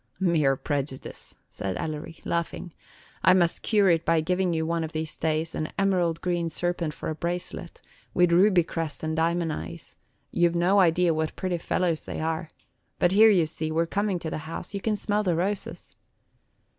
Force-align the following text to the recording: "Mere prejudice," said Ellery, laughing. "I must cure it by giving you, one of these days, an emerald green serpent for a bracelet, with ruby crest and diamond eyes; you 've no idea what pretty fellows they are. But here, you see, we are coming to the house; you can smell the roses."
"Mere 0.19 0.55
prejudice," 0.55 1.35
said 1.47 1.77
Ellery, 1.77 2.19
laughing. 2.25 2.73
"I 3.23 3.33
must 3.35 3.61
cure 3.61 3.87
it 3.91 4.03
by 4.03 4.19
giving 4.19 4.51
you, 4.51 4.65
one 4.65 4.83
of 4.83 4.93
these 4.93 5.15
days, 5.15 5.53
an 5.53 5.71
emerald 5.77 6.21
green 6.21 6.49
serpent 6.49 6.95
for 6.95 7.09
a 7.09 7.13
bracelet, 7.13 7.83
with 8.11 8.31
ruby 8.31 8.63
crest 8.63 9.03
and 9.03 9.15
diamond 9.15 9.53
eyes; 9.53 9.95
you 10.31 10.49
've 10.49 10.55
no 10.55 10.79
idea 10.79 11.13
what 11.13 11.35
pretty 11.35 11.59
fellows 11.59 12.05
they 12.05 12.19
are. 12.19 12.49
But 12.97 13.11
here, 13.11 13.29
you 13.29 13.45
see, 13.45 13.71
we 13.71 13.83
are 13.83 13.85
coming 13.85 14.17
to 14.17 14.31
the 14.31 14.39
house; 14.49 14.73
you 14.73 14.81
can 14.81 14.95
smell 14.95 15.21
the 15.21 15.35
roses." 15.35 15.95